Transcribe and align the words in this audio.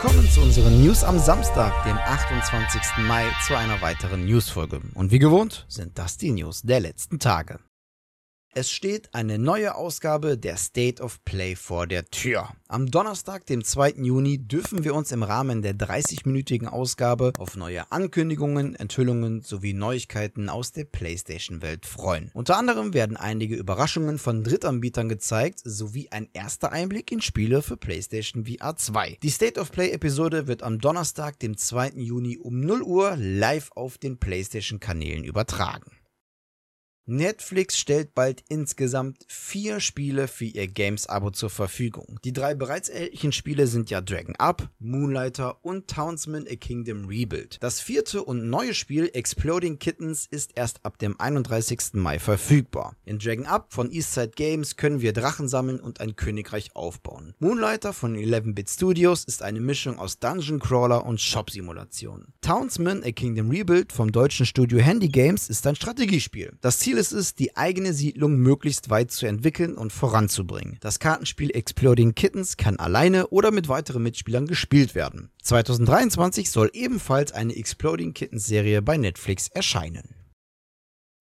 Willkommen 0.00 0.30
zu 0.30 0.42
unseren 0.42 0.80
News 0.80 1.02
am 1.02 1.18
Samstag, 1.18 1.72
dem 1.82 1.96
28. 1.98 2.80
Mai, 3.08 3.26
zu 3.44 3.56
einer 3.56 3.82
weiteren 3.82 4.26
Newsfolge. 4.26 4.80
Und 4.94 5.10
wie 5.10 5.18
gewohnt 5.18 5.66
sind 5.66 5.98
das 5.98 6.16
die 6.16 6.30
News 6.30 6.62
der 6.62 6.78
letzten 6.78 7.18
Tage. 7.18 7.58
Es 8.54 8.70
steht 8.70 9.14
eine 9.14 9.38
neue 9.38 9.74
Ausgabe 9.74 10.38
der 10.38 10.56
State 10.56 11.02
of 11.02 11.22
Play 11.24 11.54
vor 11.54 11.86
der 11.86 12.06
Tür. 12.06 12.48
Am 12.66 12.90
Donnerstag, 12.90 13.44
dem 13.46 13.62
2. 13.62 13.90
Juni, 13.98 14.38
dürfen 14.38 14.84
wir 14.84 14.94
uns 14.94 15.12
im 15.12 15.22
Rahmen 15.22 15.60
der 15.60 15.74
30-minütigen 15.74 16.66
Ausgabe 16.66 17.34
auf 17.38 17.56
neue 17.56 17.92
Ankündigungen, 17.92 18.74
Enthüllungen 18.74 19.42
sowie 19.42 19.74
Neuigkeiten 19.74 20.48
aus 20.48 20.72
der 20.72 20.84
PlayStation-Welt 20.84 21.84
freuen. 21.84 22.30
Unter 22.32 22.56
anderem 22.56 22.94
werden 22.94 23.18
einige 23.18 23.54
Überraschungen 23.54 24.18
von 24.18 24.42
Drittanbietern 24.42 25.10
gezeigt, 25.10 25.60
sowie 25.62 26.08
ein 26.10 26.28
erster 26.32 26.72
Einblick 26.72 27.12
in 27.12 27.20
Spiele 27.20 27.60
für 27.60 27.76
PlayStation 27.76 28.46
VR 28.46 28.76
2. 28.76 29.18
Die 29.22 29.30
State 29.30 29.60
of 29.60 29.70
Play-Episode 29.70 30.46
wird 30.46 30.62
am 30.62 30.78
Donnerstag, 30.78 31.38
dem 31.38 31.56
2. 31.56 31.90
Juni 31.96 32.38
um 32.38 32.60
0 32.60 32.82
Uhr 32.82 33.14
live 33.16 33.70
auf 33.74 33.98
den 33.98 34.18
PlayStation-Kanälen 34.18 35.24
übertragen. 35.24 35.97
Netflix 37.10 37.78
stellt 37.78 38.14
bald 38.14 38.44
insgesamt 38.50 39.24
vier 39.28 39.80
Spiele 39.80 40.28
für 40.28 40.44
ihr 40.44 40.66
Games-Abo 40.68 41.30
zur 41.30 41.48
Verfügung. 41.48 42.18
Die 42.22 42.34
drei 42.34 42.54
bereits 42.54 42.90
erhältlichen 42.90 43.32
Spiele 43.32 43.66
sind 43.66 43.88
ja 43.88 44.02
Dragon 44.02 44.36
Up, 44.36 44.68
Moonlighter 44.78 45.64
und 45.64 45.88
Townsman 45.88 46.44
A 46.46 46.56
Kingdom 46.56 47.06
Rebuild. 47.06 47.56
Das 47.62 47.80
vierte 47.80 48.22
und 48.22 48.50
neue 48.50 48.74
Spiel 48.74 49.08
Exploding 49.14 49.78
Kittens 49.78 50.26
ist 50.30 50.50
erst 50.54 50.84
ab 50.84 50.98
dem 50.98 51.18
31. 51.18 51.94
Mai 51.94 52.18
verfügbar. 52.18 52.94
In 53.06 53.18
Dragon 53.18 53.46
Up 53.46 53.72
von 53.72 53.90
Eastside 53.90 54.32
Games 54.36 54.76
können 54.76 55.00
wir 55.00 55.14
Drachen 55.14 55.48
sammeln 55.48 55.80
und 55.80 56.02
ein 56.02 56.14
Königreich 56.14 56.76
aufbauen. 56.76 57.32
Moonlighter 57.38 57.94
von 57.94 58.16
11-Bit 58.16 58.68
Studios 58.68 59.24
ist 59.24 59.42
eine 59.42 59.60
Mischung 59.60 59.98
aus 59.98 60.18
Dungeon 60.18 60.58
Crawler 60.58 61.06
und 61.06 61.22
Shop-Simulation. 61.22 62.34
Townsman 62.42 63.02
A 63.02 63.12
Kingdom 63.12 63.48
Rebuild 63.48 63.94
vom 63.94 64.12
deutschen 64.12 64.44
Studio 64.44 64.78
Handy 64.78 65.08
Games 65.08 65.48
ist 65.48 65.66
ein 65.66 65.74
Strategiespiel. 65.74 66.52
Das 66.60 66.78
Ziel 66.78 66.97
ist 66.98 67.12
es, 67.12 67.36
die 67.36 67.56
eigene 67.56 67.92
Siedlung 67.94 68.36
möglichst 68.36 68.90
weit 68.90 69.12
zu 69.12 69.26
entwickeln 69.26 69.76
und 69.76 69.92
voranzubringen. 69.92 70.78
Das 70.80 70.98
Kartenspiel 70.98 71.50
Exploding 71.54 72.16
Kittens 72.16 72.56
kann 72.56 72.76
alleine 72.76 73.28
oder 73.28 73.52
mit 73.52 73.68
weiteren 73.68 74.02
Mitspielern 74.02 74.48
gespielt 74.48 74.96
werden. 74.96 75.30
2023 75.42 76.50
soll 76.50 76.70
ebenfalls 76.74 77.30
eine 77.30 77.54
Exploding 77.54 78.14
Kittens 78.14 78.46
Serie 78.46 78.82
bei 78.82 78.96
Netflix 78.96 79.46
erscheinen. 79.46 80.16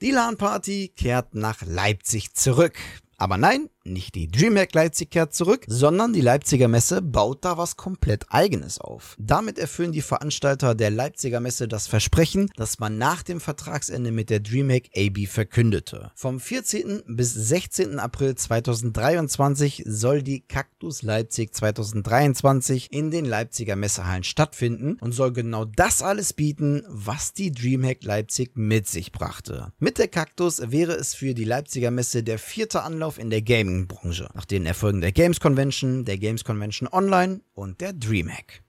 Die 0.02 0.12
LAN-Party 0.12 0.94
kehrt 0.96 1.36
nach 1.36 1.62
Leipzig 1.64 2.34
zurück. 2.34 2.78
Aber 3.18 3.38
nein, 3.38 3.70
nicht 3.94 4.16
die 4.16 4.28
DreamHack 4.28 4.74
Leipzig 4.74 5.12
kehrt 5.12 5.34
zurück, 5.34 5.66
sondern 5.68 6.14
die 6.14 6.22
Leipziger 6.22 6.68
Messe 6.68 7.02
baut 7.02 7.46
da 7.46 7.58
was 7.58 7.78
komplett 7.78 8.26
eigenes 8.30 8.80
auf. 8.80 9.16
Damit 9.20 9.58
erfüllen 9.58 9.92
die 9.92 10.02
Veranstalter 10.02 10.76
der 10.76 10.92
Leipziger 10.92 11.40
Messe 11.40 11.68
das 11.68 11.88
Versprechen, 11.88 12.50
das 12.56 12.80
man 12.80 12.98
nach 12.98 13.24
dem 13.24 13.40
Vertragsende 13.40 14.12
mit 14.12 14.30
der 14.30 14.40
DreamHack 14.40 14.90
AB 14.96 15.28
verkündete. 15.28 16.12
Vom 16.16 16.40
14. 16.40 17.04
bis 17.08 17.34
16. 17.34 18.00
April 18.00 18.36
2023 18.36 19.84
soll 19.86 20.24
die 20.24 20.42
Cactus 20.42 21.02
Leipzig 21.02 21.54
2023 21.56 22.92
in 22.92 23.12
den 23.12 23.26
Leipziger 23.26 23.76
Messehallen 23.76 24.24
stattfinden 24.24 24.98
und 25.00 25.14
soll 25.14 25.32
genau 25.32 25.66
das 25.66 26.02
alles 26.02 26.34
bieten, 26.34 26.84
was 26.88 27.34
die 27.34 27.52
DreamHack 27.52 28.04
Leipzig 28.04 28.52
mit 28.56 28.88
sich 28.88 29.12
brachte. 29.12 29.72
Mit 29.80 29.98
der 29.98 30.08
Cactus 30.08 30.62
wäre 30.72 30.94
es 30.94 31.14
für 31.14 31.34
die 31.34 31.44
Leipziger 31.44 31.92
Messe 31.92 32.24
der 32.24 32.40
vierte 32.40 32.84
Anlauf 32.84 33.18
in 33.18 33.30
der 33.30 33.42
Gaming 33.42 33.77
Gaming-Branche, 33.78 34.30
nach 34.34 34.46
den 34.46 34.66
Erfolgen 34.66 35.02
der 35.02 35.12
Games 35.12 35.40
Convention, 35.40 36.06
der 36.06 36.18
Games 36.18 36.44
Convention 36.44 36.90
Online 36.92 37.42
und 37.54 37.82
der 37.82 37.94
DreamHack. 37.94 38.64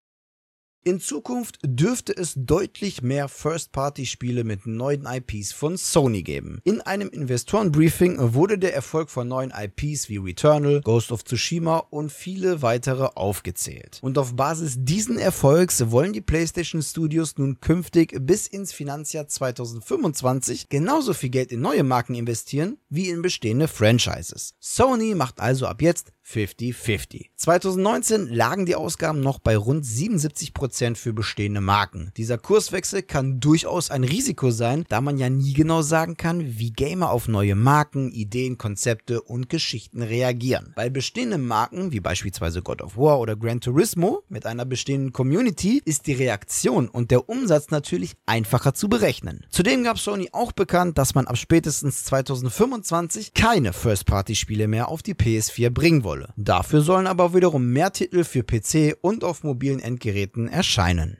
In 0.85 1.01
Zukunft 1.01 1.59
dürfte 1.65 2.17
es 2.17 2.35
deutlich 2.37 3.03
mehr 3.03 3.29
First-Party-Spiele 3.29 4.45
mit 4.45 4.67
neuen 4.67 5.07
IPs 5.07 5.53
von 5.53 5.77
Sony 5.77 6.23
geben. 6.23 6.61
In 6.65 6.81
einem 6.81 7.11
Investorenbriefing 7.11 8.17
wurde 8.33 8.59
der 8.59 8.75
Erfolg 8.75 9.11
von 9.11 9.27
neuen 9.27 9.53
IPs 9.53 10.09
wie 10.09 10.19
Returnal, 10.19 10.81
Ghost 10.81 11.11
of 11.11 11.25
Tsushima 11.25 11.79
und 11.91 12.13
viele 12.13 12.63
weitere 12.63 13.09
aufgezählt. 13.17 13.99
Und 14.03 14.19
auf 14.19 14.37
Basis 14.37 14.77
diesen 14.79 15.19
Erfolgs 15.19 15.91
wollen 15.91 16.13
die 16.13 16.21
PlayStation 16.21 16.81
Studios 16.81 17.37
nun 17.37 17.61
künftig 17.61 18.17
bis 18.21 18.47
ins 18.47 18.73
Finanzjahr 18.73 19.27
2025 19.27 20.69
genauso 20.69 21.13
viel 21.13 21.31
Geld 21.31 21.51
in 21.51 21.61
neue 21.61 21.83
Marken 21.83 22.15
investieren 22.15 22.79
wie 22.89 23.11
in 23.11 23.21
bestehende 23.21 23.69
Franchises. 23.69 24.55
Sony 24.61 25.15
macht 25.17 25.41
also 25.41 25.67
ab 25.67 25.83
jetzt 25.83 26.13
50-50. 26.29 27.27
2019 27.37 28.29
lagen 28.29 28.67
die 28.67 28.75
Ausgaben 28.75 29.21
noch 29.21 29.39
bei 29.39 29.57
rund 29.57 29.85
77% 29.85 30.97
für 30.97 31.15
bestehende 31.15 31.61
Marken. 31.61 32.13
Dieser 32.17 32.37
Kurswechsel 32.37 33.03
kann 33.03 33.41
durchaus 33.41 33.91
ein 33.91 34.05
Risiko 34.05 34.51
sein, 34.51 34.85
da 34.89 35.01
man 35.01 35.17
ja 35.17 35.31
nie 35.31 35.55
genau 35.55 35.81
sagen 35.81 36.17
kann, 36.17 36.59
wie 36.59 36.71
Gamer 36.71 37.11
auf 37.11 37.29
neue 37.29 37.55
Marken, 37.55 38.11
Ideen, 38.11 38.59
Konzepte 38.59 39.23
und 39.23 39.49
Geschichten 39.49 40.03
reagieren. 40.03 40.73
Bei 40.77 40.91
bestehenden 40.91 41.47
Marken, 41.47 41.93
wie 41.93 42.01
beispielsweise 42.01 42.61
God 42.61 42.83
of 42.83 42.97
War 42.97 43.21
oder 43.21 43.35
Gran 43.35 43.61
Turismo, 43.61 44.23
mit 44.29 44.45
einer 44.45 44.67
bestehenden 44.67 45.13
Community, 45.13 45.81
ist 45.85 46.07
die 46.07 46.13
Reaktion 46.13 46.89
und 46.89 47.11
der 47.11 47.29
Umsatz 47.29 47.71
natürlich 47.71 48.17
einfacher 48.27 48.75
zu 48.75 48.89
berechnen. 48.89 49.47
Zudem 49.51 49.83
gab 49.83 49.99
Sony 49.99 50.29
auch 50.33 50.53
bekannt, 50.53 50.99
dass 50.99 51.15
man 51.15 51.27
ab 51.27 51.39
spätestens 51.39 52.05
2025 52.05 53.33
keine 53.33 53.73
First-Party-Spiele 53.73 54.69
mehr 54.69 54.89
auf 54.89 55.03
die 55.03 55.15
PS4 55.15 55.71
bringen 55.71 56.05
wolle. 56.05 56.18
Konsole. 56.19 56.35
Dafür 56.37 56.81
sollen 56.81 57.07
aber 57.07 57.35
wiederum 57.35 57.73
mehr 57.73 57.93
Titel 57.93 58.25
für 58.25 58.43
PC 58.43 58.97
und 59.01 59.25
auf 59.25 59.45
mobilen 59.45 59.81
Endgeräten 59.81 60.49
erscheinen. 60.49 61.19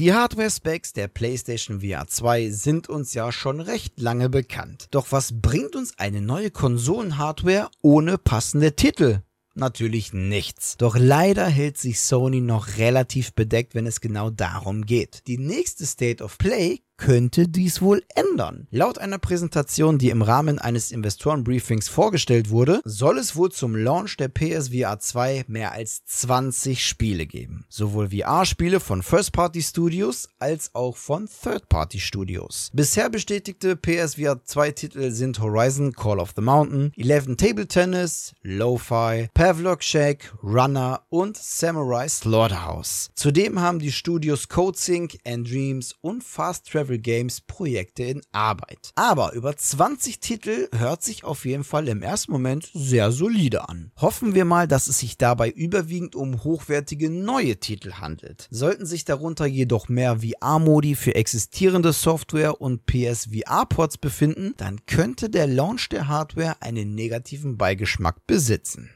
Die 0.00 0.12
Hardware-Specs 0.12 0.94
der 0.94 1.06
PlayStation 1.06 1.80
VR 1.80 2.06
2 2.08 2.50
sind 2.50 2.88
uns 2.88 3.14
ja 3.14 3.30
schon 3.30 3.60
recht 3.60 4.00
lange 4.00 4.28
bekannt. 4.28 4.88
Doch 4.90 5.06
was 5.10 5.40
bringt 5.40 5.76
uns 5.76 5.96
eine 5.98 6.20
neue 6.20 6.50
Konsolen-Hardware 6.50 7.68
ohne 7.82 8.18
passende 8.18 8.74
Titel? 8.74 9.20
Natürlich 9.54 10.14
nichts. 10.14 10.78
Doch 10.78 10.96
leider 10.96 11.46
hält 11.46 11.76
sich 11.76 12.00
Sony 12.00 12.40
noch 12.40 12.78
relativ 12.78 13.34
bedeckt, 13.34 13.74
wenn 13.74 13.86
es 13.86 14.00
genau 14.00 14.30
darum 14.30 14.86
geht. 14.86 15.22
Die 15.26 15.36
nächste 15.36 15.84
State 15.84 16.24
of 16.24 16.38
Play 16.38 16.80
könnte 17.02 17.48
dies 17.48 17.82
wohl 17.82 18.04
ändern. 18.14 18.68
Laut 18.70 18.98
einer 18.98 19.18
Präsentation, 19.18 19.98
die 19.98 20.10
im 20.10 20.22
Rahmen 20.22 20.60
eines 20.60 20.92
Investorenbriefings 20.92 21.88
vorgestellt 21.88 22.50
wurde, 22.50 22.80
soll 22.84 23.18
es 23.18 23.34
wohl 23.34 23.50
zum 23.50 23.74
Launch 23.74 24.16
der 24.18 24.28
PSVR 24.28 25.00
2 25.00 25.46
mehr 25.48 25.72
als 25.72 26.04
20 26.04 26.86
Spiele 26.86 27.26
geben. 27.26 27.64
Sowohl 27.68 28.10
VR-Spiele 28.10 28.78
von 28.78 29.02
First-Party-Studios 29.02 30.28
als 30.38 30.76
auch 30.76 30.96
von 30.96 31.28
Third-Party-Studios. 31.42 32.70
Bisher 32.72 33.10
bestätigte 33.10 33.74
PSVR 33.74 34.44
2 34.44 34.70
Titel 34.70 35.10
sind 35.10 35.40
Horizon 35.40 35.92
Call 35.94 36.20
of 36.20 36.34
the 36.36 36.42
Mountain, 36.42 36.92
11 36.96 37.36
Table 37.36 37.66
Tennis, 37.66 38.32
Lo-Fi, 38.42 39.28
Pavlok 39.34 39.82
Shack, 39.82 40.32
Runner 40.40 41.02
und 41.08 41.36
Samurai 41.36 42.06
Slaughterhouse. 42.06 43.10
Zudem 43.16 43.60
haben 43.60 43.80
die 43.80 43.90
Studios 43.90 44.48
CodeSync, 44.48 45.18
Dreams 45.24 45.96
und 46.00 46.22
Fast 46.22 46.70
Travel 46.70 46.91
Travel 46.92 46.98
Games 46.98 47.40
Projekte 47.40 48.04
in 48.04 48.22
Arbeit. 48.32 48.92
Aber 48.94 49.32
über 49.32 49.56
20 49.56 50.20
Titel 50.20 50.68
hört 50.76 51.02
sich 51.02 51.24
auf 51.24 51.44
jeden 51.44 51.64
Fall 51.64 51.88
im 51.88 52.02
ersten 52.02 52.32
Moment 52.32 52.70
sehr 52.74 53.12
solide 53.12 53.68
an. 53.68 53.92
Hoffen 54.00 54.34
wir 54.34 54.44
mal, 54.44 54.68
dass 54.68 54.88
es 54.88 54.98
sich 54.98 55.16
dabei 55.16 55.48
überwiegend 55.48 56.14
um 56.14 56.44
hochwertige 56.44 57.10
neue 57.10 57.56
Titel 57.56 57.94
handelt. 57.94 58.48
Sollten 58.50 58.86
sich 58.86 59.04
darunter 59.04 59.46
jedoch 59.46 59.88
mehr 59.88 60.18
VR-Modi 60.20 60.94
für 60.94 61.14
existierende 61.14 61.92
Software 61.92 62.60
und 62.60 62.86
PSVR-Ports 62.86 63.98
befinden, 63.98 64.54
dann 64.56 64.84
könnte 64.86 65.30
der 65.30 65.46
Launch 65.46 65.88
der 65.88 66.08
Hardware 66.08 66.56
einen 66.60 66.94
negativen 66.94 67.56
Beigeschmack 67.56 68.26
besitzen. 68.26 68.90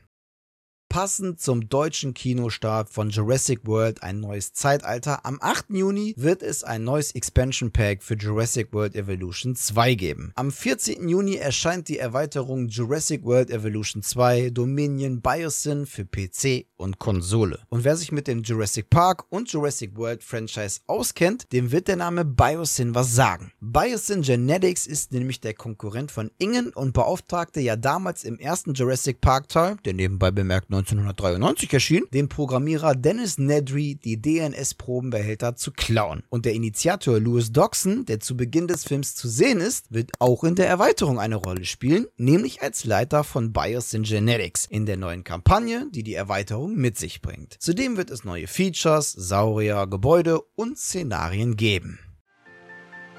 Passend 0.97 1.39
zum 1.43 1.69
deutschen 1.69 2.15
Kinostart 2.15 2.89
von 2.89 3.11
Jurassic 3.11 3.67
World 3.67 4.03
ein 4.03 4.19
neues 4.19 4.55
Zeitalter, 4.55 5.27
am 5.27 5.37
8. 5.43 5.67
Juni 5.69 6.15
wird 6.17 6.43
es 6.43 6.65
ein 6.65 6.85
neues 6.85 7.15
Expansion 7.15 7.71
Pack 7.71 8.03
für 8.03 8.15
Jurassic 8.15 8.73
World 8.73 8.95
Evolution 8.95 9.55
2 9.55 9.95
geben. 9.95 10.33
Am 10.37 10.51
14. 10.51 11.07
Juni 11.07 11.35
erscheint 11.35 11.89
die 11.89 11.99
Erweiterung 11.99 12.69
Jurassic 12.69 13.25
World 13.25 13.51
Evolution 13.51 14.03
2 14.03 14.49
Dominion 14.49 15.21
Biosyn 15.21 15.85
für 15.85 16.07
PC 16.07 16.65
und 16.79 16.99
Konsole. 16.99 17.59
Und 17.69 17.85
wer 17.85 17.97
sich 17.97 18.11
mit 18.11 18.27
dem 18.27 18.43
Jurassic 18.43 18.89
Park 18.89 19.25
und 19.29 19.53
Jurassic 19.53 19.99
World 19.99 20.23
Franchise 20.23 20.81
auskennt, 20.87 21.53
dem 21.53 21.73
wird 21.73 21.89
der 21.89 21.97
Name 21.97 22.25
Biosyn 22.25 22.95
was 22.95 23.15
sagen. 23.15 23.53
Biosyn 23.61 24.23
Genetics 24.23 24.87
ist 24.87 25.13
nämlich 25.13 25.43
der 25.43 25.53
Konkurrent 25.53 26.11
von 26.11 26.31
Ingen 26.39 26.71
und 26.71 26.95
beauftragte 26.95 27.61
ja 27.61 27.77
damals 27.77 28.25
im 28.25 28.39
ersten 28.39 28.73
Jurassic 28.73 29.21
Park 29.21 29.51
Teil, 29.51 29.77
der 29.85 29.93
nebenbei 29.93 30.31
bemerkt 30.31 30.71
1993 30.93 31.73
erschien, 31.73 32.05
dem 32.13 32.29
Programmierer 32.29 32.95
Dennis 32.95 33.39
Nedry 33.39 33.97
die 33.97 34.21
DNS-Probenbehälter 34.21 35.57
zu 35.57 35.73
klauen. 35.73 36.23
Und 36.29 36.45
der 36.45 36.55
Initiator 36.55 37.19
Louis 37.19 37.53
Doxon, 37.53 38.05
der 38.07 38.21
zu 38.21 38.37
Beginn 38.37 38.69
des 38.69 38.85
Films 38.85 39.15
zu 39.15 39.29
sehen 39.29 39.61
ist, 39.61 39.93
wird 39.93 40.13
auch 40.19 40.45
in 40.45 40.55
der 40.55 40.69
Erweiterung 40.69 41.19
eine 41.19 41.37
Rolle 41.37 41.65
spielen, 41.65 42.07
nämlich 42.17 42.63
als 42.63 42.85
Leiter 42.85 43.25
von 43.25 43.53
BIOS 43.53 43.95
in 43.95 44.05
Genetics 44.05 44.67
in 44.67 44.87
der 44.87 44.97
neuen 44.97 45.25
Kampagne, 45.25 45.87
die 45.91 46.03
die 46.03 46.15
Erweiterung 46.15 46.77
mit 46.77 46.97
sich 46.99 47.21
bringt. 47.21 47.57
Zudem 47.59 47.97
wird 47.97 48.11
es 48.11 48.25
neue 48.25 48.47
Features, 48.47 49.13
Saurier, 49.13 49.87
Gebäude 49.87 50.41
und 50.55 50.79
Szenarien 50.79 51.57
geben. 51.57 51.99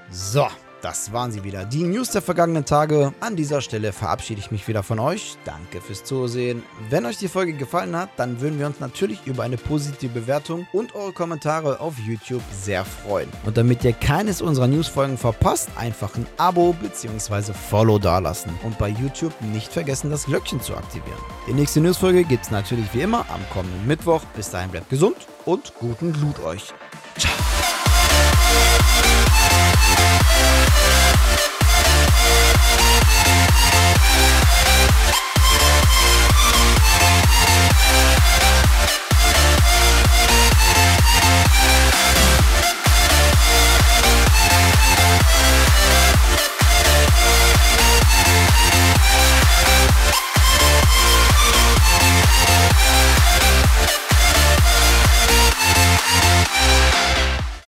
So, 0.10 0.48
das 0.88 1.12
waren 1.12 1.34
sie 1.34 1.44
wieder, 1.44 1.66
die 1.66 1.84
News 1.84 2.12
der 2.12 2.22
vergangenen 2.22 2.64
Tage. 2.64 3.12
An 3.20 3.36
dieser 3.36 3.60
Stelle 3.60 3.92
verabschiede 3.92 4.40
ich 4.40 4.52
mich 4.52 4.70
wieder 4.70 4.84
von 4.84 5.00
euch. 5.00 5.36
Danke 5.44 5.82
fürs 5.82 6.06
Zusehen. 6.06 6.64
Wenn 6.90 7.06
euch 7.06 7.18
die 7.18 7.28
Folge 7.28 7.52
gefallen 7.52 7.94
hat, 7.94 8.12
dann 8.16 8.40
würden 8.40 8.58
wir 8.58 8.68
uns 8.68 8.80
natürlich 8.80 9.20
über 9.28 9.44
eine 9.44 9.58
positive 9.58 10.14
Bewertung 10.14 10.66
und 10.72 10.96
eure 10.96 11.12
Kommentare 11.12 11.82
auf 11.82 11.96
YouTube 12.00 12.42
sehr 12.54 12.86
freuen. 12.86 13.28
Und 13.46 13.58
damit 13.58 13.84
ihr 13.84 13.92
keines 13.92 14.42
unserer 14.42 14.68
Newsfolgen 14.68 15.18
verpasst, 15.18 15.68
einfach 15.76 16.16
ein 16.16 16.26
Abo 16.38 16.74
bzw. 16.82 17.52
Follow 17.52 18.00
dalassen. 18.00 18.54
Und 18.64 18.78
bei 18.78 18.88
YouTube 18.88 19.34
nicht 19.42 19.74
vergessen, 19.74 20.10
das 20.10 20.24
Glöckchen 20.24 20.62
zu 20.62 20.74
aktivieren. 20.74 21.20
Die 21.50 21.54
nächste 21.54 21.82
Newsfolge 21.82 22.24
gibt 22.24 22.46
es 22.46 22.52
natürlich 22.52 22.94
wie 22.94 23.02
immer 23.02 23.26
am 23.28 23.42
kommenden 23.52 23.86
Mittwoch. 23.86 24.24
Bis 24.38 24.52
dahin 24.52 24.72
bleibt 24.72 24.90
gesund 24.90 25.18
und 25.44 25.74
guten 25.82 26.14
Loot 26.22 26.40
euch. 26.46 26.74
Ciao. 27.18 27.34